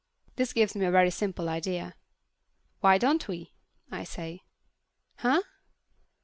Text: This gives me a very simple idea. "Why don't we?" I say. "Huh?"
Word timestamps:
This 0.35 0.51
gives 0.51 0.73
me 0.73 0.83
a 0.83 0.89
very 0.89 1.11
simple 1.11 1.47
idea. 1.47 1.93
"Why 2.79 2.97
don't 2.97 3.27
we?" 3.27 3.53
I 3.91 4.03
say. 4.03 4.41
"Huh?" 5.17 5.43